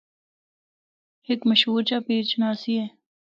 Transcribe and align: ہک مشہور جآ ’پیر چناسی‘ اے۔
ہک 1.27 1.39
مشہور 1.49 1.81
جآ 1.87 1.97
’پیر 2.05 2.23
چناسی‘ 2.31 2.73
اے۔ 2.77 2.85